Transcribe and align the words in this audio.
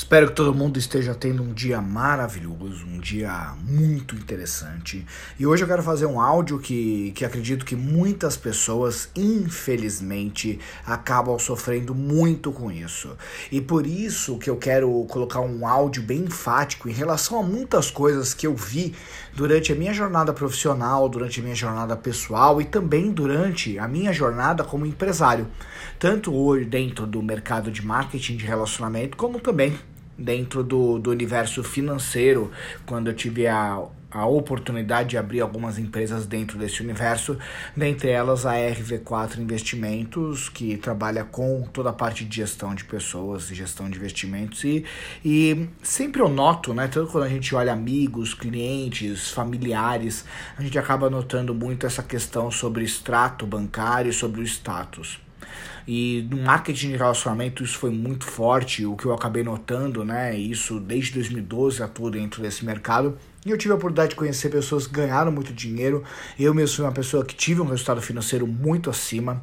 Espero 0.00 0.28
que 0.28 0.32
todo 0.32 0.54
mundo 0.54 0.78
esteja 0.78 1.14
tendo 1.14 1.42
um 1.42 1.52
dia 1.52 1.78
maravilhoso, 1.82 2.86
um 2.86 2.98
dia 2.98 3.54
muito 3.62 4.14
interessante. 4.14 5.06
E 5.38 5.46
hoje 5.46 5.62
eu 5.62 5.68
quero 5.68 5.82
fazer 5.82 6.06
um 6.06 6.18
áudio 6.18 6.58
que, 6.58 7.12
que 7.14 7.22
acredito 7.22 7.66
que 7.66 7.76
muitas 7.76 8.34
pessoas, 8.34 9.10
infelizmente, 9.14 10.58
acabam 10.86 11.38
sofrendo 11.38 11.94
muito 11.94 12.50
com 12.50 12.72
isso. 12.72 13.14
E 13.52 13.60
por 13.60 13.86
isso 13.86 14.38
que 14.38 14.48
eu 14.48 14.56
quero 14.56 15.04
colocar 15.04 15.40
um 15.40 15.66
áudio 15.66 16.02
bem 16.02 16.20
enfático 16.20 16.88
em 16.88 16.92
relação 16.92 17.38
a 17.38 17.42
muitas 17.42 17.90
coisas 17.90 18.32
que 18.32 18.46
eu 18.46 18.56
vi 18.56 18.94
durante 19.34 19.70
a 19.70 19.76
minha 19.76 19.92
jornada 19.92 20.32
profissional, 20.32 21.10
durante 21.10 21.40
a 21.40 21.42
minha 21.42 21.54
jornada 21.54 21.94
pessoal 21.94 22.58
e 22.58 22.64
também 22.64 23.12
durante 23.12 23.78
a 23.78 23.86
minha 23.86 24.14
jornada 24.14 24.64
como 24.64 24.86
empresário. 24.86 25.46
Tanto 25.98 26.34
hoje 26.34 26.64
dentro 26.64 27.06
do 27.06 27.22
mercado 27.22 27.70
de 27.70 27.84
marketing 27.84 28.38
de 28.38 28.46
relacionamento, 28.46 29.14
como 29.14 29.38
também 29.38 29.78
dentro 30.20 30.62
do, 30.62 30.98
do 30.98 31.10
universo 31.10 31.64
financeiro, 31.64 32.50
quando 32.86 33.08
eu 33.08 33.14
tive 33.14 33.46
a, 33.46 33.82
a 34.10 34.26
oportunidade 34.26 35.10
de 35.10 35.16
abrir 35.16 35.40
algumas 35.40 35.78
empresas 35.78 36.26
dentro 36.26 36.58
desse 36.58 36.82
universo, 36.82 37.38
dentre 37.76 38.10
elas 38.10 38.44
a 38.44 38.54
RV4 38.54 39.38
Investimentos, 39.38 40.48
que 40.48 40.76
trabalha 40.76 41.24
com 41.24 41.62
toda 41.72 41.90
a 41.90 41.92
parte 41.92 42.24
de 42.24 42.36
gestão 42.36 42.74
de 42.74 42.84
pessoas 42.84 43.48
gestão 43.48 43.88
de 43.88 43.98
investimentos. 43.98 44.64
E, 44.64 44.84
e 45.24 45.68
sempre 45.82 46.20
eu 46.20 46.28
noto, 46.28 46.74
né, 46.74 46.88
tanto 46.88 47.10
quando 47.10 47.24
a 47.24 47.28
gente 47.28 47.54
olha 47.54 47.72
amigos, 47.72 48.34
clientes, 48.34 49.30
familiares, 49.30 50.24
a 50.58 50.62
gente 50.62 50.78
acaba 50.78 51.08
notando 51.08 51.54
muito 51.54 51.86
essa 51.86 52.02
questão 52.02 52.50
sobre 52.50 52.84
extrato 52.84 53.46
bancário, 53.46 54.12
sobre 54.12 54.40
o 54.40 54.44
status. 54.44 55.20
E 55.86 56.26
no 56.30 56.38
marketing 56.38 56.90
de 56.90 56.96
relacionamento 56.96 57.64
isso 57.64 57.78
foi 57.78 57.90
muito 57.90 58.24
forte, 58.24 58.86
o 58.86 58.96
que 58.96 59.06
eu 59.06 59.12
acabei 59.12 59.42
notando, 59.42 60.04
né? 60.04 60.36
Isso 60.36 60.78
desde 60.78 61.14
2012 61.14 61.82
atuo 61.82 62.10
dentro 62.10 62.42
desse 62.42 62.64
mercado. 62.64 63.18
E 63.44 63.50
eu 63.50 63.56
tive 63.56 63.72
a 63.72 63.76
oportunidade 63.76 64.10
de 64.10 64.16
conhecer 64.16 64.50
pessoas 64.50 64.86
que 64.86 64.92
ganharam 64.92 65.32
muito 65.32 65.52
dinheiro. 65.52 66.04
Eu 66.38 66.52
mesmo 66.52 66.76
fui 66.76 66.84
uma 66.84 66.92
pessoa 66.92 67.24
que 67.24 67.34
tive 67.34 67.60
um 67.60 67.66
resultado 67.66 68.00
financeiro 68.02 68.46
muito 68.46 68.90
acima. 68.90 69.42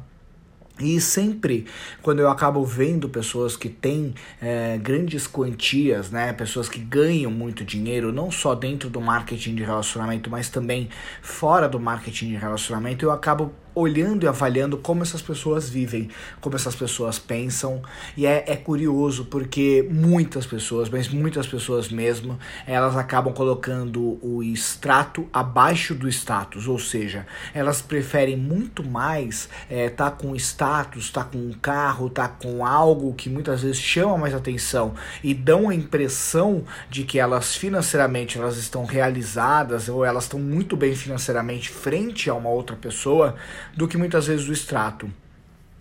E 0.80 1.00
sempre 1.00 1.66
quando 2.02 2.20
eu 2.20 2.28
acabo 2.28 2.64
vendo 2.64 3.08
pessoas 3.08 3.56
que 3.56 3.68
têm 3.68 4.14
é, 4.40 4.78
grandes 4.78 5.26
quantias, 5.26 6.10
né, 6.10 6.32
pessoas 6.32 6.68
que 6.68 6.78
ganham 6.78 7.30
muito 7.30 7.64
dinheiro, 7.64 8.12
não 8.12 8.30
só 8.30 8.54
dentro 8.54 8.88
do 8.88 9.00
marketing 9.00 9.56
de 9.56 9.64
relacionamento, 9.64 10.30
mas 10.30 10.48
também 10.48 10.88
fora 11.20 11.68
do 11.68 11.80
marketing 11.80 12.28
de 12.28 12.36
relacionamento, 12.36 13.04
eu 13.04 13.10
acabo 13.10 13.52
olhando 13.78 14.24
e 14.24 14.28
avaliando 14.28 14.76
como 14.76 15.02
essas 15.02 15.22
pessoas 15.22 15.68
vivem, 15.68 16.10
como 16.40 16.56
essas 16.56 16.74
pessoas 16.74 17.18
pensam. 17.18 17.82
E 18.16 18.26
é, 18.26 18.44
é 18.46 18.56
curioso 18.56 19.26
porque 19.26 19.86
muitas 19.90 20.46
pessoas, 20.46 20.88
mas 20.88 21.08
muitas 21.08 21.46
pessoas 21.46 21.88
mesmo, 21.88 22.38
elas 22.66 22.96
acabam 22.96 23.32
colocando 23.32 24.18
o 24.22 24.42
extrato 24.42 25.28
abaixo 25.32 25.94
do 25.94 26.08
status, 26.08 26.66
ou 26.66 26.78
seja, 26.78 27.26
elas 27.54 27.80
preferem 27.80 28.36
muito 28.36 28.82
mais 28.82 29.48
estar 29.70 29.74
é, 29.74 29.88
tá 29.88 30.10
com 30.10 30.34
status, 30.34 31.04
estar 31.04 31.24
tá 31.24 31.30
com 31.30 31.38
um 31.38 31.52
carro, 31.52 32.06
estar 32.08 32.28
tá 32.28 32.34
com 32.42 32.64
algo 32.64 33.14
que 33.14 33.28
muitas 33.28 33.62
vezes 33.62 33.78
chama 33.78 34.18
mais 34.18 34.34
atenção 34.34 34.94
e 35.22 35.34
dão 35.34 35.68
a 35.68 35.74
impressão 35.74 36.64
de 36.90 37.04
que 37.04 37.18
elas 37.18 37.54
financeiramente 37.54 38.38
elas 38.38 38.56
estão 38.56 38.84
realizadas 38.84 39.88
ou 39.88 40.04
elas 40.04 40.24
estão 40.24 40.40
muito 40.40 40.76
bem 40.76 40.94
financeiramente 40.94 41.70
frente 41.70 42.28
a 42.30 42.34
uma 42.34 42.48
outra 42.48 42.76
pessoa 42.76 43.34
do 43.78 43.86
que 43.86 43.96
muitas 43.96 44.26
vezes 44.26 44.48
o 44.48 44.52
extrato. 44.52 45.08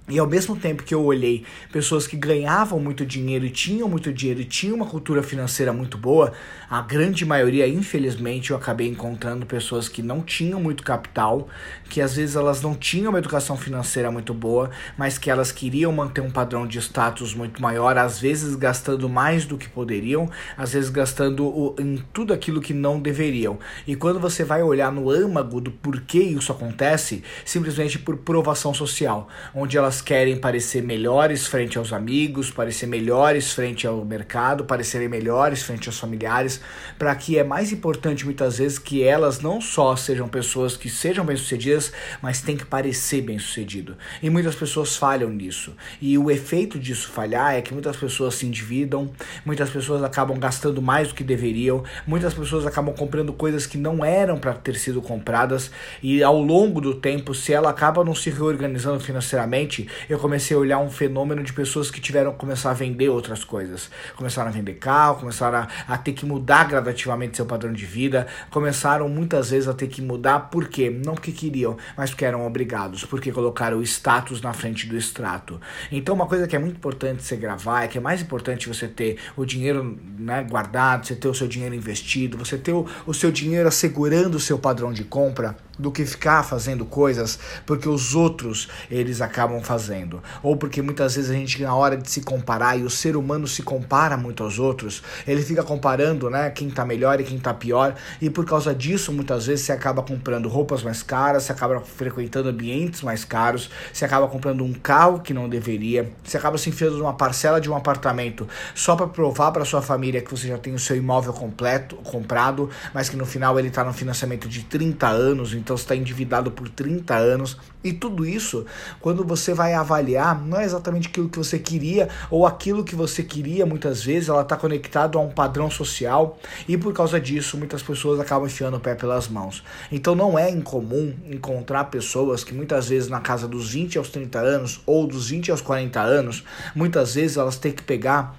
E 0.09 0.17
ao 0.19 0.25
mesmo 0.25 0.55
tempo 0.55 0.83
que 0.83 0.95
eu 0.95 1.03
olhei 1.03 1.43
pessoas 1.69 2.07
que 2.07 2.15
ganhavam 2.15 2.79
muito 2.79 3.05
dinheiro 3.05 3.45
e 3.45 3.49
tinham 3.49 3.89
muito 3.89 4.13
dinheiro 4.13 4.39
e 4.39 4.45
tinham 4.45 4.77
uma 4.77 4.85
cultura 4.85 5.21
financeira 5.21 5.73
muito 5.73 5.97
boa, 5.97 6.31
a 6.69 6.81
grande 6.81 7.25
maioria, 7.25 7.67
infelizmente, 7.67 8.51
eu 8.51 8.57
acabei 8.57 8.87
encontrando 8.87 9.45
pessoas 9.45 9.89
que 9.89 10.01
não 10.01 10.21
tinham 10.21 10.61
muito 10.61 10.81
capital, 10.81 11.49
que 11.89 11.99
às 11.99 12.15
vezes 12.15 12.37
elas 12.37 12.61
não 12.61 12.73
tinham 12.73 13.09
uma 13.09 13.19
educação 13.19 13.57
financeira 13.57 14.09
muito 14.09 14.33
boa, 14.33 14.71
mas 14.97 15.17
que 15.17 15.29
elas 15.29 15.51
queriam 15.51 15.91
manter 15.91 16.21
um 16.21 16.31
padrão 16.31 16.65
de 16.65 16.77
status 16.79 17.33
muito 17.33 17.61
maior, 17.61 17.97
às 17.97 18.17
vezes 18.17 18.55
gastando 18.55 19.09
mais 19.09 19.45
do 19.45 19.57
que 19.57 19.67
poderiam, 19.67 20.29
às 20.55 20.71
vezes 20.71 20.89
gastando 20.89 21.75
em 21.77 21.97
tudo 22.13 22.33
aquilo 22.33 22.61
que 22.61 22.73
não 22.73 22.97
deveriam. 22.97 23.59
E 23.85 23.93
quando 23.93 24.21
você 24.21 24.45
vai 24.45 24.63
olhar 24.63 24.89
no 24.89 25.09
âmago 25.11 25.59
do 25.59 25.71
porquê 25.71 26.19
isso 26.19 26.53
acontece, 26.53 27.23
simplesmente 27.43 27.99
por 27.99 28.15
provação 28.15 28.73
social, 28.73 29.27
onde 29.53 29.77
elas 29.77 29.96
elas 29.97 30.01
querem 30.01 30.37
parecer 30.37 30.83
melhores 30.83 31.47
frente 31.47 31.77
aos 31.77 31.91
amigos, 31.91 32.51
parecer 32.51 32.85
melhores 32.85 33.51
frente 33.53 33.87
ao 33.87 34.03
mercado, 34.05 34.65
parecerem 34.65 35.07
melhores 35.07 35.63
frente 35.63 35.89
aos 35.89 35.97
familiares, 35.97 36.61
para 36.99 37.15
que 37.15 37.37
é 37.37 37.43
mais 37.43 37.71
importante 37.71 38.25
muitas 38.25 38.57
vezes 38.59 38.77
que 38.77 39.03
elas 39.03 39.39
não 39.39 39.59
só 39.59 39.95
sejam 39.95 40.27
pessoas 40.27 40.77
que 40.77 40.89
sejam 40.89 41.25
bem-sucedidas, 41.25 41.91
mas 42.21 42.41
tem 42.41 42.55
que 42.55 42.65
parecer 42.65 43.21
bem-sucedido. 43.21 43.95
E 44.21 44.29
muitas 44.29 44.55
pessoas 44.55 44.95
falham 44.95 45.29
nisso. 45.29 45.75
E 46.01 46.17
o 46.17 46.29
efeito 46.29 46.77
disso 46.77 47.09
falhar 47.09 47.55
é 47.55 47.61
que 47.61 47.73
muitas 47.73 47.95
pessoas 47.95 48.35
se 48.35 48.45
endividam, 48.45 49.09
muitas 49.45 49.69
pessoas 49.69 50.03
acabam 50.03 50.37
gastando 50.37 50.81
mais 50.81 51.07
do 51.07 51.15
que 51.15 51.23
deveriam, 51.23 51.83
muitas 52.05 52.33
pessoas 52.33 52.65
acabam 52.65 52.93
comprando 52.93 53.33
coisas 53.33 53.65
que 53.65 53.77
não 53.77 54.05
eram 54.05 54.37
para 54.37 54.53
ter 54.53 54.75
sido 54.75 55.01
compradas 55.01 55.71
e 56.03 56.21
ao 56.21 56.39
longo 56.39 56.79
do 56.81 56.93
tempo, 56.93 57.33
se 57.33 57.53
ela 57.53 57.69
acaba 57.69 58.03
não 58.03 58.13
se 58.13 58.29
reorganizando 58.29 58.99
financeiramente, 58.99 59.86
eu 60.09 60.17
comecei 60.19 60.55
a 60.55 60.59
olhar 60.59 60.79
um 60.79 60.89
fenômeno 60.89 61.43
de 61.43 61.53
pessoas 61.53 61.91
que 61.91 61.99
tiveram 61.99 62.31
que 62.31 62.37
começar 62.37 62.71
a 62.71 62.73
vender 62.73 63.09
outras 63.09 63.43
coisas. 63.43 63.89
Começaram 64.15 64.49
a 64.49 64.51
vender 64.51 64.75
carro, 64.75 65.19
começaram 65.19 65.59
a, 65.59 65.67
a 65.87 65.97
ter 65.97 66.13
que 66.13 66.25
mudar 66.25 66.67
gradativamente 66.67 67.37
seu 67.37 67.45
padrão 67.45 67.73
de 67.73 67.85
vida, 67.85 68.27
começaram 68.49 69.07
muitas 69.09 69.51
vezes 69.51 69.67
a 69.67 69.73
ter 69.73 69.87
que 69.87 70.01
mudar, 70.01 70.51
por 70.51 70.67
quê? 70.67 70.89
Não 70.89 71.15
porque 71.15 71.31
queriam, 71.31 71.77
mas 71.95 72.11
porque 72.11 72.25
eram 72.25 72.45
obrigados, 72.45 73.05
porque 73.05 73.31
colocaram 73.31 73.77
o 73.77 73.83
status 73.83 74.41
na 74.41 74.53
frente 74.53 74.87
do 74.87 74.97
extrato. 74.97 75.59
Então, 75.91 76.15
uma 76.15 76.25
coisa 76.25 76.47
que 76.47 76.55
é 76.55 76.59
muito 76.59 76.75
importante 76.77 77.23
você 77.23 77.35
gravar 77.35 77.83
é 77.83 77.87
que 77.87 77.97
é 77.97 78.01
mais 78.01 78.21
importante 78.21 78.67
você 78.67 78.87
ter 78.87 79.17
o 79.35 79.45
dinheiro 79.45 79.97
né, 80.17 80.45
guardado, 80.49 81.05
você 81.05 81.15
ter 81.15 81.27
o 81.27 81.33
seu 81.33 81.47
dinheiro 81.47 81.75
investido, 81.75 82.37
você 82.37 82.57
ter 82.57 82.73
o, 82.73 82.85
o 83.05 83.13
seu 83.13 83.31
dinheiro 83.31 83.67
assegurando 83.67 84.37
o 84.37 84.39
seu 84.39 84.57
padrão 84.57 84.93
de 84.93 85.03
compra 85.03 85.55
do 85.77 85.91
que 85.91 86.05
ficar 86.05 86.43
fazendo 86.43 86.85
coisas 86.85 87.39
porque 87.65 87.87
os 87.87 88.15
outros 88.15 88.67
eles 88.89 89.21
acabam 89.21 89.61
fazendo. 89.61 90.21
Ou 90.41 90.55
porque 90.55 90.81
muitas 90.81 91.15
vezes 91.15 91.29
a 91.29 91.33
gente 91.33 91.61
na 91.61 91.75
hora 91.75 91.97
de 91.97 92.09
se 92.09 92.21
comparar 92.21 92.77
e 92.77 92.83
o 92.83 92.89
ser 92.89 93.15
humano 93.15 93.47
se 93.47 93.61
compara 93.61 94.17
muito 94.17 94.43
aos 94.43 94.59
outros 94.59 95.03
ele 95.27 95.41
fica 95.41 95.63
comparando 95.63 96.29
né 96.29 96.49
quem 96.49 96.69
tá 96.69 96.85
melhor 96.85 97.19
e 97.19 97.23
quem 97.23 97.39
tá 97.39 97.53
pior. 97.53 97.95
E 98.21 98.29
por 98.29 98.45
causa 98.45 98.73
disso 98.73 99.11
muitas 99.11 99.45
vezes 99.45 99.65
você 99.65 99.71
acaba 99.71 100.01
comprando 100.01 100.47
roupas 100.47 100.83
mais 100.83 101.03
caras 101.03 101.43
você 101.43 101.51
acaba 101.51 101.79
frequentando 101.81 102.49
ambientes 102.49 103.01
mais 103.01 103.23
caros 103.23 103.69
você 103.93 104.05
acaba 104.05 104.27
comprando 104.27 104.63
um 104.63 104.73
carro 104.73 105.19
que 105.19 105.33
não 105.33 105.47
deveria 105.47 106.11
você 106.23 106.37
acaba 106.37 106.57
se 106.57 106.69
enfiando 106.69 106.97
numa 106.97 107.13
parcela 107.13 107.61
de 107.61 107.69
um 107.69 107.75
apartamento 107.75 108.47
só 108.73 108.95
para 108.95 109.07
provar 109.07 109.51
para 109.51 109.65
sua 109.65 109.81
família 109.81 110.21
que 110.21 110.31
você 110.31 110.47
já 110.47 110.57
tem 110.57 110.73
o 110.73 110.79
seu 110.79 110.95
imóvel 110.95 111.33
completo 111.33 111.95
comprado 111.97 112.69
mas 112.93 113.09
que 113.09 113.15
no 113.15 113.25
final 113.25 113.59
ele 113.59 113.69
tá 113.69 113.83
no 113.83 113.93
financiamento 113.93 114.47
de 114.47 114.63
30 114.63 115.07
anos 115.07 115.53
então 115.67 115.75
você 115.75 115.83
está 115.83 115.95
endividado 115.97 116.49
por 116.49 116.69
30 116.69 117.13
anos. 117.13 117.57
E 117.83 117.91
tudo 117.91 118.25
isso, 118.25 118.65
quando 119.01 119.25
você 119.25 119.53
vai 119.53 119.73
avaliar, 119.73 120.41
não 120.41 120.57
é 120.57 120.63
exatamente 120.63 121.09
aquilo 121.09 121.27
que 121.27 121.37
você 121.37 121.59
queria, 121.59 122.07
ou 122.31 122.47
aquilo 122.47 122.85
que 122.85 122.95
você 122.95 123.21
queria, 123.21 123.65
muitas 123.65 124.01
vezes, 124.01 124.29
ela 124.29 124.43
está 124.43 124.55
conectado 124.55 125.17
a 125.17 125.21
um 125.21 125.29
padrão 125.29 125.69
social, 125.69 126.39
e 126.69 126.77
por 126.77 126.93
causa 126.93 127.19
disso, 127.19 127.57
muitas 127.57 127.83
pessoas 127.83 128.17
acabam 128.17 128.47
enfiando 128.47 128.77
o 128.77 128.79
pé 128.79 128.95
pelas 128.95 129.27
mãos. 129.27 129.61
Então 129.91 130.15
não 130.15 130.39
é 130.39 130.49
incomum 130.49 131.13
encontrar 131.29 131.83
pessoas 131.85 132.45
que 132.45 132.53
muitas 132.53 132.87
vezes 132.87 133.09
na 133.09 133.19
casa 133.19 133.45
dos 133.45 133.69
20 133.69 133.97
aos 133.97 134.09
30 134.09 134.39
anos, 134.39 134.81
ou 134.85 135.05
dos 135.05 135.29
20 135.29 135.51
aos 135.51 135.59
40 135.59 135.99
anos, 135.99 136.45
muitas 136.73 137.15
vezes 137.15 137.35
elas 137.35 137.57
têm 137.57 137.73
que 137.73 137.83
pegar 137.83 138.37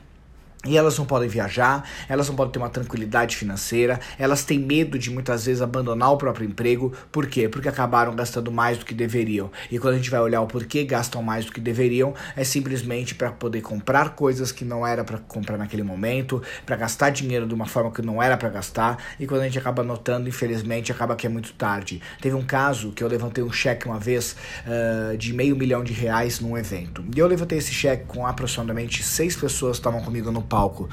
e 0.66 0.76
elas 0.76 0.98
não 0.98 1.06
podem 1.06 1.28
viajar, 1.28 1.88
elas 2.08 2.28
não 2.28 2.34
podem 2.34 2.52
ter 2.52 2.58
uma 2.58 2.69
tranquilidade 2.69 3.37
financeira, 3.37 4.00
elas 4.19 4.44
têm 4.44 4.58
medo 4.58 4.99
de 4.99 5.08
muitas 5.10 5.46
vezes 5.46 5.62
abandonar 5.62 6.12
o 6.12 6.16
próprio 6.16 6.49
emprego. 6.49 6.93
Por 7.12 7.26
quê? 7.28 7.49
Porque 7.49 7.69
acabaram 7.69 8.14
gastando 8.14 8.50
mais 8.50 8.76
do 8.76 8.84
que 8.84 8.93
deveriam. 8.93 9.50
E 9.70 9.78
quando 9.78 9.94
a 9.94 9.96
gente 9.96 10.10
vai 10.10 10.20
olhar 10.20 10.40
o 10.40 10.46
porquê 10.46 10.82
gastam 10.82 11.22
mais 11.22 11.44
do 11.44 11.52
que 11.52 11.60
deveriam, 11.60 12.12
é 12.37 12.43
simplesmente 12.43 13.14
para 13.14 13.31
poder 13.31 13.60
comprar 13.60 14.10
coisas 14.16 14.50
que 14.50 14.64
não 14.64 14.84
era 14.84 15.05
para 15.05 15.19
comprar 15.19 15.56
naquele 15.56 15.84
momento, 15.84 16.43
para 16.66 16.75
gastar 16.76 17.10
dinheiro 17.10 17.46
de 17.46 17.55
uma 17.55 17.66
forma 17.66 17.93
que 17.93 18.02
não 18.02 18.20
era 18.20 18.37
para 18.37 18.49
gastar. 18.49 18.99
E 19.19 19.26
quando 19.26 19.43
a 19.43 19.44
gente 19.44 19.58
acaba 19.58 19.84
notando, 19.84 20.28
infelizmente, 20.28 20.90
acaba 20.90 21.14
que 21.14 21.26
é 21.26 21.31
muito 21.31 21.52
tarde. 21.52 22.02
Teve 22.20 22.34
um 22.34 22.44
caso 22.44 22.90
que 22.90 23.02
eu 23.02 23.08
levantei 23.08 23.44
um 23.44 23.52
cheque 23.52 23.87
uma 23.87 23.99
vez 23.99 24.34
uh, 24.66 25.16
de 25.16 25.32
meio 25.32 25.55
milhão 25.55 25.84
de 25.84 25.93
reais 25.93 26.40
num 26.40 26.58
evento. 26.58 27.05
E 27.14 27.19
eu 27.19 27.28
levantei 27.28 27.58
esse 27.58 27.72
cheque 27.72 28.06
com 28.06 28.26
aproximadamente 28.26 29.05
seis 29.05 29.37
pessoas 29.37 29.76
que 29.76 29.81
estavam 29.81 30.02
comigo 30.02 30.32
no 30.32 30.47
palco. 30.48 30.88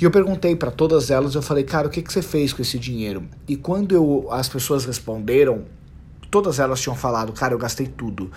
E 0.00 0.04
eu 0.04 0.10
perguntei 0.10 0.56
para 0.56 0.70
todas 0.70 1.10
elas, 1.10 1.34
eu 1.34 1.42
falei, 1.42 1.64
cara, 1.64 1.86
o 1.86 1.90
que, 1.90 2.02
que 2.02 2.12
você 2.12 2.22
fez 2.22 2.52
com 2.52 2.60
esse 2.60 2.78
dinheiro? 2.78 3.24
E 3.46 3.56
quando 3.56 3.94
eu, 3.94 4.26
as 4.30 4.48
pessoas 4.48 4.84
responderam, 4.84 5.64
todas 6.30 6.58
elas 6.58 6.80
tinham 6.80 6.96
falado, 6.96 7.32
cara, 7.32 7.54
eu 7.54 7.58
gastei 7.58 7.86
tudo. 7.86 8.30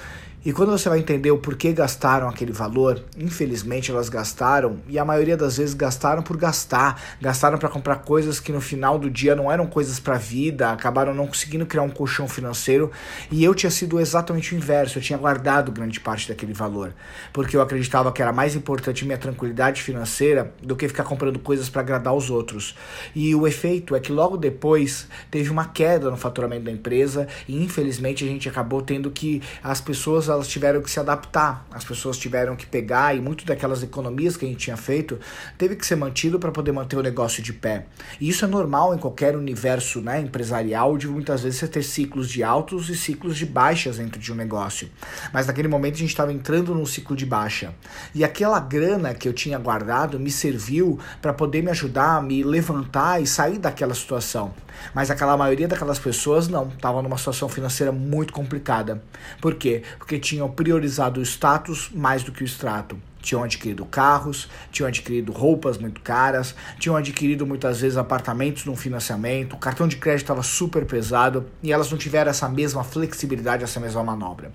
E 0.46 0.54
quando 0.54 0.70
você 0.70 0.88
vai 0.88 1.00
entender 1.00 1.32
o 1.32 1.40
porquê 1.40 1.74
gastaram 1.74 2.30
aquele 2.30 2.52
valor, 2.52 3.04
infelizmente 3.18 3.90
elas 3.90 4.10
gastaram 4.10 4.78
e 4.88 5.00
a 5.00 5.04
maioria 5.04 5.36
das 5.36 5.58
vezes 5.58 5.74
gastaram 5.74 6.22
por 6.22 6.38
gastar, 6.38 7.02
gastaram 7.20 7.58
para 7.58 7.68
comprar 7.68 7.96
coisas 8.04 8.40
que 8.40 8.52
no 8.52 8.62
final 8.62 9.00
do 9.00 9.10
dia 9.10 9.36
não 9.36 9.52
eram 9.52 9.66
coisas 9.66 10.00
para 10.00 10.14
a 10.14 10.20
vida, 10.20 10.70
acabaram 10.70 11.16
não 11.16 11.26
conseguindo 11.26 11.66
criar 11.66 11.82
um 11.82 11.90
colchão 11.90 12.28
financeiro 12.28 12.92
e 13.32 13.44
eu 13.44 13.56
tinha 13.56 13.72
sido 13.72 14.00
exatamente 14.00 14.54
o 14.54 14.56
inverso, 14.56 15.00
eu 15.00 15.02
tinha 15.02 15.18
guardado 15.18 15.72
grande 15.72 16.00
parte 16.00 16.30
daquele 16.30 16.54
valor, 16.54 16.94
porque 17.34 17.58
eu 17.58 17.62
acreditava 17.62 18.12
que 18.12 18.22
era 18.22 18.32
mais 18.32 18.56
importante 18.56 19.04
minha 19.04 19.18
tranquilidade 19.18 19.82
financeira 19.82 20.54
do 20.62 20.76
que 20.76 20.88
ficar 20.88 21.06
comprando 21.06 21.40
coisas 21.40 21.70
para 21.70 21.82
agradar 21.82 22.14
os 22.14 22.30
outros. 22.30 22.76
E 23.16 23.34
o 23.34 23.48
efeito 23.48 23.96
é 23.96 24.00
que 24.00 24.12
logo 24.12 24.38
depois 24.38 25.08
teve 25.32 25.50
uma 25.50 25.66
queda 25.66 26.12
no 26.12 26.18
faturamento 26.18 26.66
da 26.66 26.72
empresa 26.72 27.28
e 27.48 27.64
infelizmente 27.64 28.24
a 28.24 28.28
gente 28.28 28.48
acabou 28.48 28.84
tendo 28.84 29.10
que 29.10 29.42
as 29.64 29.82
pessoas 29.82 30.35
elas 30.36 30.48
tiveram 30.48 30.82
que 30.82 30.90
se 30.90 31.00
adaptar, 31.00 31.66
as 31.72 31.84
pessoas 31.84 32.18
tiveram 32.18 32.56
que 32.56 32.66
pegar 32.66 33.16
e 33.16 33.22
muito 33.22 33.46
daquelas 33.46 33.82
economias 33.84 34.38
que 34.38 34.46
a 34.46 34.48
gente 34.48 34.60
tinha 34.60 34.78
feito 34.78 35.20
teve 35.58 35.76
que 35.76 35.86
ser 35.86 35.96
mantido 35.96 36.40
para 36.40 36.52
poder 36.52 36.72
manter 36.72 36.98
o 36.98 37.02
negócio 37.02 37.42
de 37.42 37.54
pé. 37.54 37.86
E 38.20 38.30
isso 38.30 38.46
é 38.46 38.48
normal 38.48 38.94
em 38.94 38.98
qualquer 38.98 39.36
universo 39.36 40.02
né, 40.02 40.20
empresarial, 40.20 40.98
de 40.98 41.08
muitas 41.08 41.42
vezes 41.42 41.60
você 41.60 41.68
ter 41.68 41.84
ciclos 41.84 42.30
de 42.30 42.44
altos 42.44 42.90
e 42.90 42.96
ciclos 42.96 43.38
de 43.38 43.46
baixas 43.46 43.98
dentro 43.98 44.20
de 44.20 44.32
um 44.32 44.36
negócio. 44.36 44.90
Mas 45.34 45.48
naquele 45.48 45.68
momento 45.68 45.96
a 45.96 46.00
gente 46.00 46.10
estava 46.10 46.32
entrando 46.32 46.74
num 46.74 46.86
ciclo 46.86 47.16
de 47.16 47.26
baixa. 47.26 47.74
E 48.14 48.24
aquela 48.24 48.60
grana 48.60 49.14
que 49.14 49.28
eu 49.28 49.34
tinha 49.34 49.58
guardado 49.58 50.20
me 50.20 50.32
serviu 50.32 51.00
para 51.22 51.34
poder 51.34 51.62
me 51.62 51.72
ajudar 51.72 52.18
a 52.18 52.22
me 52.22 52.44
levantar 52.44 53.22
e 53.22 53.28
sair 53.28 53.58
daquela 53.58 53.94
situação. 53.94 54.54
Mas 54.94 55.10
aquela 55.10 55.36
maioria 55.38 55.68
daquelas 55.68 56.00
pessoas 56.00 56.48
não, 56.48 56.70
estavam 56.70 57.02
numa 57.02 57.18
situação 57.18 57.50
financeira 57.50 57.92
muito 57.92 58.34
complicada. 58.34 59.02
Por 59.42 59.56
quê? 59.56 59.84
Porque 59.98 60.20
tinham 60.20 60.50
priorizado 60.50 61.20
o 61.20 61.24
status 61.24 61.90
mais 61.94 62.24
do 62.24 62.32
que 62.32 62.44
o 62.44 62.46
extrato 62.46 62.98
tinham 63.26 63.44
adquirido 63.44 63.84
carros, 63.86 64.48
tinham 64.72 64.88
adquirido 64.88 65.32
roupas 65.32 65.78
muito 65.80 66.00
caras, 66.02 66.56
tinham 66.80 66.96
adquirido 66.96 67.46
muitas 67.46 67.82
vezes 67.82 67.98
apartamentos 67.98 68.66
num 68.66 68.76
financiamento, 68.76 69.54
o 69.54 69.58
cartão 69.58 69.88
de 69.88 69.98
crédito 69.98 70.26
estava 70.26 70.44
super 70.44 70.86
pesado 70.86 71.48
e 71.64 71.74
elas 71.74 71.90
não 71.90 71.98
tiveram 71.98 72.30
essa 72.30 72.48
mesma 72.48 72.84
flexibilidade, 72.84 73.64
essa 73.64 73.80
mesma 73.80 74.04
manobra. 74.04 74.52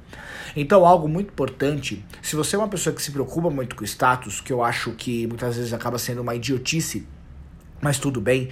Então, 0.55 0.87
algo 0.87 1.09
muito 1.09 1.29
importante, 1.29 2.05
se 2.23 2.37
você 2.37 2.55
é 2.55 2.59
uma 2.59 2.69
pessoa 2.69 2.95
que 2.95 3.03
se 3.03 3.11
preocupa 3.11 3.51
muito 3.51 3.75
com 3.75 3.83
o 3.83 3.87
status, 3.87 4.41
que 4.41 4.53
eu 4.53 4.63
acho 4.63 4.93
que 4.93 5.27
muitas 5.27 5.57
vezes 5.57 5.73
acaba 5.73 5.99
sendo 5.99 6.23
uma 6.23 6.35
idiotice, 6.35 7.07
mas 7.81 7.99
tudo 7.99 8.21
bem, 8.21 8.51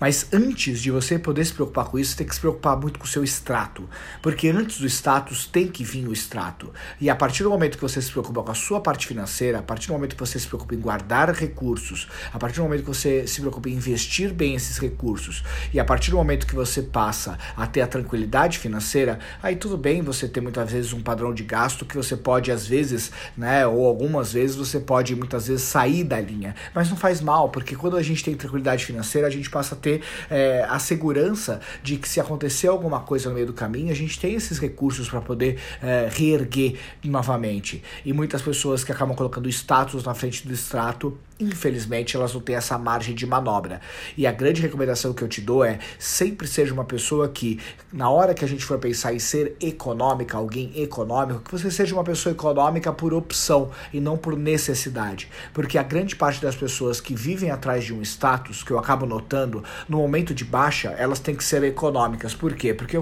mas 0.00 0.26
antes 0.32 0.80
de 0.80 0.90
você 0.90 1.18
poder 1.18 1.44
se 1.44 1.52
preocupar 1.52 1.84
com 1.84 1.98
isso, 1.98 2.16
tem 2.16 2.26
que 2.26 2.34
se 2.34 2.40
preocupar 2.40 2.74
muito 2.76 2.98
com 2.98 3.04
o 3.04 3.08
seu 3.08 3.22
extrato. 3.22 3.86
Porque 4.22 4.48
antes 4.48 4.80
do 4.80 4.86
status 4.86 5.46
tem 5.46 5.68
que 5.68 5.84
vir 5.84 6.08
o 6.08 6.12
extrato. 6.12 6.72
E 6.98 7.10
a 7.10 7.14
partir 7.14 7.42
do 7.42 7.50
momento 7.50 7.76
que 7.76 7.82
você 7.82 8.00
se 8.00 8.10
preocupa 8.10 8.42
com 8.42 8.50
a 8.50 8.54
sua 8.54 8.80
parte 8.80 9.06
financeira, 9.06 9.58
a 9.58 9.62
partir 9.62 9.88
do 9.88 9.92
momento 9.92 10.14
que 10.14 10.20
você 10.20 10.38
se 10.38 10.46
preocupa 10.46 10.74
em 10.74 10.80
guardar 10.80 11.30
recursos, 11.34 12.08
a 12.32 12.38
partir 12.38 12.56
do 12.56 12.62
momento 12.62 12.80
que 12.80 12.88
você 12.88 13.26
se 13.26 13.42
preocupa 13.42 13.68
em 13.68 13.74
investir 13.74 14.32
bem 14.32 14.54
esses 14.54 14.78
recursos, 14.78 15.44
e 15.72 15.78
a 15.78 15.84
partir 15.84 16.10
do 16.10 16.16
momento 16.16 16.46
que 16.46 16.54
você 16.54 16.80
passa 16.80 17.38
a 17.54 17.66
ter 17.66 17.82
a 17.82 17.86
tranquilidade 17.86 18.58
financeira, 18.58 19.18
aí 19.42 19.54
tudo 19.54 19.76
bem 19.76 20.00
você 20.00 20.26
ter 20.26 20.40
muitas 20.40 20.72
vezes 20.72 20.94
um 20.94 21.02
padrão 21.02 21.34
de 21.34 21.44
gasto 21.44 21.84
que 21.84 21.96
você 21.96 22.16
pode, 22.16 22.50
às 22.50 22.66
vezes, 22.66 23.12
né, 23.36 23.66
ou 23.66 23.86
algumas 23.86 24.32
vezes 24.32 24.56
você 24.56 24.80
pode 24.80 25.14
muitas 25.14 25.48
vezes 25.48 25.62
sair 25.64 26.04
da 26.04 26.18
linha. 26.18 26.54
Mas 26.74 26.88
não 26.88 26.96
faz 26.96 27.20
mal, 27.20 27.50
porque 27.50 27.76
quando 27.76 27.98
a 27.98 28.02
gente 28.02 28.24
tem 28.24 28.34
tranquilidade 28.34 28.86
financeira, 28.86 29.26
a 29.26 29.30
gente 29.30 29.50
passa 29.50 29.74
a 29.74 29.78
ter 29.78 29.89
ter 29.90 30.02
é, 30.30 30.64
a 30.68 30.78
segurança 30.78 31.60
de 31.82 31.96
que 31.96 32.08
se 32.08 32.20
acontecer 32.20 32.68
alguma 32.68 33.00
coisa 33.00 33.28
no 33.28 33.34
meio 33.34 33.46
do 33.46 33.52
caminho, 33.52 33.90
a 33.90 33.94
gente 33.94 34.18
tem 34.20 34.34
esses 34.34 34.58
recursos 34.58 35.08
para 35.08 35.20
poder 35.20 35.58
é, 35.82 36.08
reerguer 36.10 36.78
novamente. 37.04 37.82
E 38.04 38.12
muitas 38.12 38.42
pessoas 38.42 38.84
que 38.84 38.92
acabam 38.92 39.16
colocando 39.16 39.48
status 39.48 40.04
na 40.04 40.14
frente 40.14 40.46
do 40.46 40.54
extrato 40.54 41.18
infelizmente 41.40 42.16
elas 42.16 42.34
não 42.34 42.40
têm 42.40 42.56
essa 42.56 42.76
margem 42.78 43.14
de 43.14 43.26
manobra. 43.26 43.80
E 44.16 44.26
a 44.26 44.32
grande 44.32 44.60
recomendação 44.60 45.12
que 45.12 45.22
eu 45.22 45.28
te 45.28 45.40
dou 45.40 45.64
é 45.64 45.78
sempre 45.98 46.46
seja 46.46 46.72
uma 46.74 46.84
pessoa 46.84 47.28
que, 47.28 47.58
na 47.92 48.10
hora 48.10 48.34
que 48.34 48.44
a 48.44 48.48
gente 48.48 48.64
for 48.64 48.78
pensar 48.78 49.14
em 49.14 49.18
ser 49.18 49.56
econômica, 49.60 50.36
alguém 50.36 50.70
econômico, 50.76 51.40
que 51.40 51.50
você 51.50 51.70
seja 51.70 51.94
uma 51.94 52.04
pessoa 52.04 52.32
econômica 52.32 52.92
por 52.92 53.14
opção 53.14 53.70
e 53.92 54.00
não 54.00 54.16
por 54.16 54.36
necessidade. 54.36 55.28
Porque 55.54 55.78
a 55.78 55.82
grande 55.82 56.14
parte 56.14 56.42
das 56.42 56.54
pessoas 56.54 57.00
que 57.00 57.14
vivem 57.14 57.50
atrás 57.50 57.84
de 57.84 57.94
um 57.94 58.02
status, 58.02 58.62
que 58.62 58.70
eu 58.70 58.78
acabo 58.78 59.06
notando, 59.06 59.64
no 59.88 59.98
momento 59.98 60.34
de 60.34 60.44
baixa, 60.44 60.90
elas 60.98 61.18
têm 61.18 61.34
que 61.34 61.44
ser 61.44 61.62
econômicas. 61.64 62.34
Por 62.34 62.54
quê? 62.54 62.74
Porque 62.74 62.96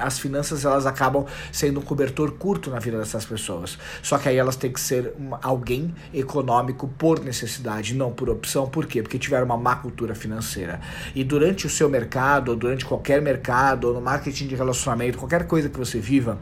as 0.00 0.18
finanças 0.18 0.64
elas 0.64 0.86
acabam 0.86 1.26
sendo 1.52 1.80
um 1.80 1.82
cobertor 1.82 2.32
curto 2.32 2.70
na 2.70 2.78
vida 2.78 2.98
dessas 2.98 3.24
pessoas. 3.24 3.78
Só 4.02 4.18
que 4.18 4.28
aí 4.28 4.36
elas 4.36 4.56
têm 4.56 4.72
que 4.72 4.80
ser 4.80 5.14
alguém 5.42 5.94
econômico 6.12 6.88
por 6.98 7.22
necessidade 7.22 7.94
não 7.94 8.12
por 8.12 8.28
opção. 8.30 8.68
Por 8.68 8.86
quê? 8.86 9.02
Porque 9.02 9.18
tiveram 9.18 9.44
uma 9.44 9.56
má 9.56 9.76
cultura 9.76 10.14
financeira. 10.14 10.80
E 11.14 11.22
durante 11.22 11.66
o 11.66 11.70
seu 11.70 11.88
mercado, 11.88 12.50
ou 12.50 12.56
durante 12.56 12.84
qualquer 12.84 13.20
mercado, 13.22 13.88
ou 13.88 13.94
no 13.94 14.00
marketing 14.00 14.46
de 14.46 14.54
relacionamento, 14.54 15.18
qualquer 15.18 15.46
coisa 15.46 15.68
que 15.68 15.78
você 15.78 15.98
viva, 15.98 16.38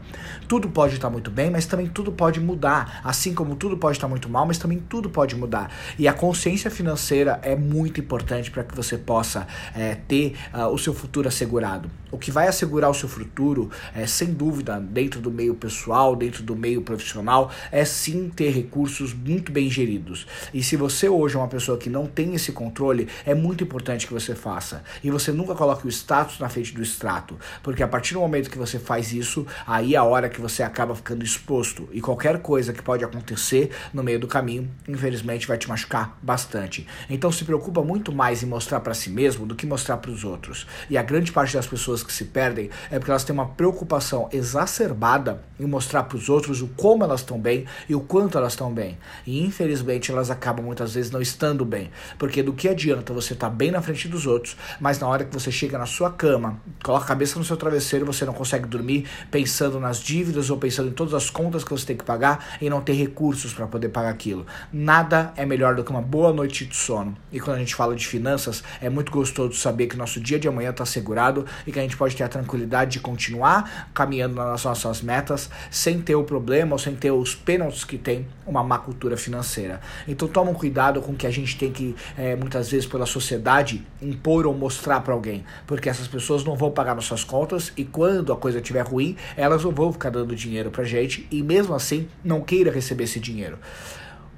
tudo 0.47 0.69
pode 0.69 0.95
estar 0.95 1.09
muito 1.09 1.29
bem, 1.31 1.49
mas 1.49 1.65
também 1.65 1.87
tudo 1.87 2.11
pode 2.11 2.39
mudar. 2.39 3.01
Assim 3.03 3.33
como 3.33 3.55
tudo 3.55 3.77
pode 3.77 3.97
estar 3.97 4.07
muito 4.07 4.29
mal, 4.29 4.45
mas 4.45 4.57
também 4.57 4.79
tudo 4.79 5.09
pode 5.09 5.35
mudar. 5.35 5.71
E 5.97 6.07
a 6.07 6.13
consciência 6.13 6.69
financeira 6.71 7.39
é 7.41 7.55
muito 7.55 7.99
importante 7.99 8.51
para 8.51 8.63
que 8.63 8.75
você 8.75 8.97
possa 8.97 9.47
é, 9.75 9.95
ter 9.95 10.35
uh, 10.53 10.67
o 10.67 10.77
seu 10.77 10.93
futuro 10.93 11.27
assegurado. 11.27 11.89
O 12.13 12.17
que 12.19 12.29
vai 12.29 12.47
assegurar 12.47 12.91
o 12.91 12.93
seu 12.93 13.09
futuro, 13.09 13.71
é, 13.91 14.05
sem 14.05 14.31
dúvida, 14.31 14.79
dentro 14.79 15.19
do 15.19 15.31
meio 15.31 15.55
pessoal, 15.55 16.15
dentro 16.15 16.43
do 16.43 16.55
meio 16.55 16.83
profissional, 16.83 17.49
é 17.71 17.83
sim 17.83 18.29
ter 18.29 18.51
recursos 18.51 19.15
muito 19.15 19.51
bem 19.51 19.67
geridos. 19.67 20.27
E 20.53 20.61
se 20.61 20.75
você 20.75 21.09
hoje 21.09 21.35
é 21.35 21.39
uma 21.39 21.47
pessoa 21.47 21.75
que 21.75 21.89
não 21.89 22.05
tem 22.05 22.35
esse 22.35 22.51
controle, 22.51 23.07
é 23.25 23.33
muito 23.33 23.63
importante 23.63 24.05
que 24.05 24.13
você 24.13 24.35
faça. 24.35 24.83
E 25.03 25.09
você 25.09 25.31
nunca 25.31 25.55
coloque 25.55 25.87
o 25.87 25.89
status 25.89 26.37
na 26.37 26.49
frente 26.49 26.71
do 26.75 26.83
extrato, 26.83 27.35
porque 27.63 27.81
a 27.81 27.87
partir 27.87 28.13
do 28.13 28.19
momento 28.19 28.51
que 28.51 28.59
você 28.59 28.77
faz 28.77 29.11
isso, 29.11 29.47
aí 29.65 29.95
é 29.95 29.97
a 29.97 30.03
hora 30.03 30.29
que 30.29 30.39
você 30.39 30.61
acaba 30.61 30.93
ficando 30.93 31.25
exposto. 31.25 31.89
E 31.91 31.99
qualquer 31.99 32.43
coisa 32.43 32.73
que 32.73 32.83
pode 32.83 33.03
acontecer 33.03 33.71
no 33.91 34.03
meio 34.03 34.19
do 34.19 34.27
caminho, 34.27 34.69
infelizmente, 34.87 35.47
vai 35.47 35.57
te 35.57 35.67
machucar 35.67 36.15
bastante. 36.21 36.85
Então 37.09 37.31
se 37.31 37.43
preocupa 37.43 37.81
muito 37.81 38.11
mais 38.11 38.43
em 38.43 38.45
mostrar 38.45 38.81
para 38.81 38.93
si 38.93 39.09
mesmo 39.09 39.47
do 39.47 39.55
que 39.55 39.65
mostrar 39.65 39.97
para 39.97 40.11
os 40.11 40.23
outros. 40.23 40.67
E 40.91 40.95
a 40.95 41.01
grande 41.01 41.31
parte 41.31 41.55
das 41.55 41.65
pessoas 41.65 42.02
que 42.03 42.13
se 42.13 42.25
perdem 42.25 42.69
é 42.89 42.97
porque 42.97 43.11
elas 43.11 43.23
têm 43.23 43.33
uma 43.33 43.49
preocupação 43.49 44.29
exacerbada 44.31 45.43
em 45.59 45.65
mostrar 45.65 46.03
para 46.03 46.17
os 46.17 46.27
outros 46.27 46.61
o 46.61 46.67
como 46.69 47.03
elas 47.03 47.21
estão 47.21 47.39
bem 47.39 47.65
e 47.87 47.93
o 47.93 48.01
quanto 48.01 48.37
elas 48.37 48.53
estão 48.53 48.73
bem. 48.73 48.97
E 49.27 49.45
infelizmente 49.45 50.11
elas 50.11 50.31
acabam 50.31 50.65
muitas 50.65 50.93
vezes 50.93 51.03
vezes 51.03 51.11
não 51.11 51.21
estando 51.21 51.65
bem. 51.65 51.91
Porque 52.17 52.41
do 52.41 52.53
que 52.53 52.69
adianta 52.69 53.13
você 53.13 53.33
estar 53.33 53.49
tá 53.49 53.53
bem 53.53 53.71
na 53.71 53.81
frente 53.81 54.07
dos 54.07 54.25
outros, 54.25 54.55
mas 54.79 54.99
na 54.99 55.07
hora 55.07 55.25
que 55.25 55.33
você 55.33 55.51
chega 55.51 55.77
na 55.77 55.85
sua 55.85 56.09
cama, 56.11 56.59
coloca 56.83 57.03
a 57.03 57.07
cabeça 57.07 57.37
no 57.37 57.45
seu 57.45 57.57
travesseiro, 57.57 58.05
você 58.05 58.25
não 58.25 58.33
consegue 58.33 58.67
dormir 58.67 59.07
pensando 59.29 59.79
nas 59.79 59.99
dívidas 59.99 60.49
ou 60.49 60.57
pensando 60.57 60.89
em 60.89 60.93
todas 60.93 61.13
as 61.13 61.29
contas 61.29 61.63
que 61.63 61.71
você 61.71 61.85
tem 61.85 61.97
que 61.97 62.03
pagar 62.03 62.57
e 62.61 62.69
não 62.69 62.81
ter 62.81 62.93
recursos 62.93 63.53
para 63.53 63.67
poder 63.67 63.89
pagar 63.89 64.09
aquilo. 64.09 64.45
Nada 64.71 65.33
é 65.35 65.45
melhor 65.45 65.75
do 65.75 65.83
que 65.83 65.91
uma 65.91 66.01
boa 66.01 66.31
noite 66.31 66.65
de 66.65 66.75
sono. 66.75 67.15
E 67.31 67.39
quando 67.39 67.57
a 67.57 67.59
gente 67.59 67.75
fala 67.75 67.95
de 67.95 68.07
finanças, 68.07 68.63
é 68.81 68.89
muito 68.89 69.11
gostoso 69.11 69.53
saber 69.55 69.87
que 69.87 69.97
nosso 69.97 70.19
dia 70.19 70.39
de 70.39 70.47
amanhã 70.47 70.69
está 70.69 70.83
assegurado 70.83 71.45
e 71.67 71.71
que 71.71 71.79
a 71.79 71.81
gente 71.81 71.92
pode 71.95 72.15
ter 72.15 72.23
a 72.23 72.27
tranquilidade 72.27 72.91
de 72.91 72.99
continuar 72.99 73.89
caminhando 73.93 74.35
nas 74.35 74.63
nossas 74.63 75.01
metas 75.01 75.49
sem 75.69 76.01
ter 76.01 76.15
o 76.15 76.23
problema 76.23 76.73
ou 76.73 76.79
sem 76.79 76.95
ter 76.95 77.11
os 77.11 77.35
pênaltis 77.35 77.83
que 77.83 77.97
tem 77.97 78.27
uma 78.45 78.63
má 78.63 78.77
cultura 78.77 79.17
financeira. 79.17 79.79
Então 80.07 80.27
toma 80.27 80.51
um 80.51 80.53
cuidado 80.53 81.01
com 81.01 81.15
que 81.15 81.27
a 81.27 81.31
gente 81.31 81.57
tem 81.57 81.71
que, 81.71 81.95
é, 82.17 82.35
muitas 82.35 82.69
vezes, 82.71 82.85
pela 82.85 83.05
sociedade, 83.05 83.85
impor 84.01 84.45
ou 84.45 84.53
mostrar 84.53 85.01
para 85.01 85.13
alguém. 85.13 85.43
Porque 85.65 85.89
essas 85.89 86.07
pessoas 86.07 86.43
não 86.43 86.55
vão 86.55 86.71
pagar 86.71 86.95
nossas 86.95 87.23
contas 87.23 87.71
e 87.77 87.83
quando 87.83 88.31
a 88.31 88.37
coisa 88.37 88.59
estiver 88.59 88.85
ruim, 88.85 89.15
elas 89.35 89.63
não 89.63 89.71
vão 89.71 89.91
ficar 89.91 90.09
dando 90.09 90.35
dinheiro 90.35 90.71
pra 90.71 90.83
gente 90.83 91.27
e 91.31 91.41
mesmo 91.41 91.73
assim 91.73 92.07
não 92.23 92.41
queira 92.41 92.71
receber 92.71 93.05
esse 93.05 93.19
dinheiro. 93.19 93.57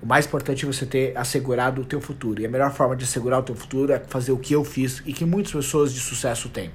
O 0.02 0.06
mais 0.06 0.26
importante 0.26 0.66
é 0.66 0.68
você 0.68 0.86
ter 0.86 1.18
assegurado 1.18 1.82
o 1.82 1.86
teu 1.86 2.00
futuro. 2.00 2.42
E 2.42 2.46
a 2.46 2.50
melhor 2.50 2.72
forma 2.72 2.96
de 2.96 3.04
assegurar 3.04 3.40
o 3.40 3.44
teu 3.44 3.56
futuro 3.56 3.92
é 3.92 4.00
fazer 4.00 4.32
o 4.32 4.38
que 4.38 4.54
eu 4.54 4.64
fiz 4.64 5.02
e 5.06 5.14
que 5.14 5.26
muitas 5.26 5.52
pessoas 5.52 5.94
de 5.94 6.00
sucesso 6.00 6.50
têm 6.50 6.72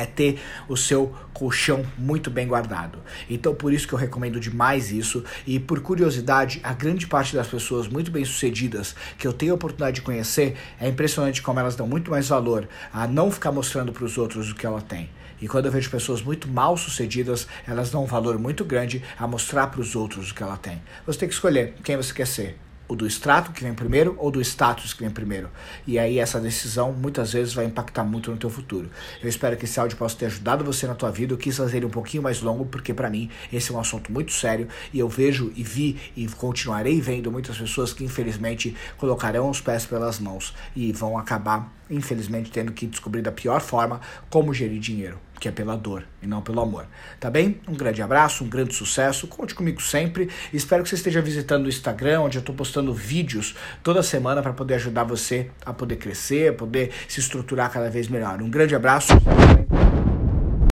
é 0.00 0.06
ter 0.06 0.40
o 0.68 0.76
seu 0.76 1.14
colchão 1.34 1.84
muito 1.98 2.30
bem 2.30 2.46
guardado. 2.46 2.98
Então, 3.28 3.54
por 3.54 3.72
isso 3.72 3.86
que 3.86 3.92
eu 3.92 3.98
recomendo 3.98 4.40
demais 4.40 4.90
isso. 4.90 5.22
E 5.46 5.60
por 5.60 5.80
curiosidade, 5.80 6.60
a 6.62 6.72
grande 6.72 7.06
parte 7.06 7.34
das 7.34 7.46
pessoas 7.46 7.86
muito 7.86 8.10
bem 8.10 8.24
sucedidas 8.24 8.94
que 9.18 9.26
eu 9.26 9.32
tenho 9.32 9.52
a 9.52 9.54
oportunidade 9.54 9.96
de 9.96 10.02
conhecer, 10.02 10.56
é 10.80 10.88
impressionante 10.88 11.42
como 11.42 11.60
elas 11.60 11.76
dão 11.76 11.86
muito 11.86 12.10
mais 12.10 12.28
valor 12.28 12.68
a 12.92 13.06
não 13.06 13.30
ficar 13.30 13.52
mostrando 13.52 13.92
para 13.92 14.04
os 14.04 14.16
outros 14.16 14.50
o 14.50 14.54
que 14.54 14.66
ela 14.66 14.80
tem. 14.80 15.10
E 15.40 15.48
quando 15.48 15.66
eu 15.66 15.72
vejo 15.72 15.90
pessoas 15.90 16.22
muito 16.22 16.48
mal 16.48 16.76
sucedidas, 16.76 17.46
elas 17.66 17.90
dão 17.90 18.04
um 18.04 18.06
valor 18.06 18.38
muito 18.38 18.64
grande 18.64 19.02
a 19.18 19.26
mostrar 19.26 19.68
para 19.68 19.80
os 19.80 19.96
outros 19.96 20.30
o 20.30 20.34
que 20.34 20.42
ela 20.42 20.56
tem. 20.56 20.82
Você 21.06 21.18
tem 21.18 21.28
que 21.28 21.34
escolher 21.34 21.74
quem 21.82 21.96
você 21.96 22.12
quer 22.12 22.26
ser 22.26 22.58
o 22.90 22.96
do 22.96 23.06
extrato 23.06 23.52
que 23.52 23.62
vem 23.62 23.72
primeiro 23.72 24.16
ou 24.18 24.32
do 24.32 24.40
status 24.40 24.92
que 24.92 25.04
vem 25.04 25.10
primeiro. 25.10 25.48
E 25.86 25.96
aí 25.96 26.18
essa 26.18 26.40
decisão 26.40 26.92
muitas 26.92 27.32
vezes 27.32 27.54
vai 27.54 27.64
impactar 27.64 28.02
muito 28.02 28.32
no 28.32 28.36
teu 28.36 28.50
futuro. 28.50 28.90
Eu 29.22 29.28
espero 29.28 29.56
que 29.56 29.64
esse 29.64 29.78
áudio 29.78 29.96
possa 29.96 30.16
ter 30.16 30.26
ajudado 30.26 30.64
você 30.64 30.88
na 30.88 30.94
tua 30.96 31.10
vida. 31.12 31.32
Eu 31.32 31.38
quis 31.38 31.56
fazer 31.56 31.76
ele 31.76 31.86
um 31.86 31.90
pouquinho 31.90 32.24
mais 32.24 32.42
longo 32.42 32.66
porque 32.66 32.92
para 32.92 33.08
mim 33.08 33.30
esse 33.52 33.70
é 33.70 33.74
um 33.74 33.78
assunto 33.78 34.10
muito 34.10 34.32
sério 34.32 34.66
e 34.92 34.98
eu 34.98 35.08
vejo 35.08 35.52
e 35.54 35.62
vi 35.62 36.00
e 36.16 36.26
continuarei 36.26 37.00
vendo 37.00 37.30
muitas 37.30 37.56
pessoas 37.56 37.92
que 37.92 38.02
infelizmente 38.02 38.76
colocarão 38.98 39.48
os 39.48 39.60
pés 39.60 39.86
pelas 39.86 40.18
mãos 40.18 40.52
e 40.74 40.90
vão 40.90 41.16
acabar 41.16 41.72
infelizmente 41.88 42.50
tendo 42.50 42.72
que 42.72 42.88
descobrir 42.88 43.22
da 43.22 43.30
pior 43.30 43.60
forma 43.60 44.00
como 44.28 44.52
gerir 44.52 44.80
dinheiro 44.80 45.18
que 45.40 45.48
é 45.48 45.50
pela 45.50 45.74
dor 45.74 46.04
e 46.22 46.26
não 46.26 46.42
pelo 46.42 46.60
amor. 46.60 46.86
Tá 47.18 47.30
bem? 47.30 47.60
Um 47.66 47.72
grande 47.72 48.02
abraço, 48.02 48.44
um 48.44 48.48
grande 48.48 48.74
sucesso. 48.74 49.26
Conte 49.26 49.54
comigo 49.54 49.80
sempre. 49.80 50.28
Espero 50.52 50.82
que 50.82 50.90
você 50.90 50.96
esteja 50.96 51.22
visitando 51.22 51.64
o 51.64 51.68
Instagram, 51.68 52.20
onde 52.20 52.36
eu 52.36 52.40
estou 52.40 52.54
postando 52.54 52.92
vídeos 52.92 53.56
toda 53.82 54.02
semana 54.02 54.42
para 54.42 54.52
poder 54.52 54.74
ajudar 54.74 55.04
você 55.04 55.50
a 55.64 55.72
poder 55.72 55.96
crescer, 55.96 56.54
poder 56.54 56.92
se 57.08 57.20
estruturar 57.20 57.72
cada 57.72 57.88
vez 57.88 58.06
melhor. 58.06 58.42
Um 58.42 58.50
grande 58.50 58.74
abraço. 58.74 59.14